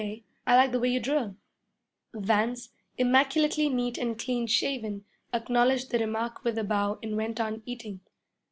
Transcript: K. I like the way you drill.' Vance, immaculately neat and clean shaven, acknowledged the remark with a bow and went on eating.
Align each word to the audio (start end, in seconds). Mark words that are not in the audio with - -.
K. 0.01 0.23
I 0.47 0.55
like 0.55 0.71
the 0.71 0.79
way 0.79 0.87
you 0.89 0.99
drill.' 0.99 1.35
Vance, 2.11 2.69
immaculately 2.97 3.69
neat 3.69 3.99
and 3.99 4.17
clean 4.17 4.47
shaven, 4.47 5.05
acknowledged 5.31 5.91
the 5.91 5.99
remark 5.99 6.43
with 6.43 6.57
a 6.57 6.63
bow 6.63 6.97
and 7.03 7.15
went 7.15 7.39
on 7.39 7.61
eating. 7.67 7.99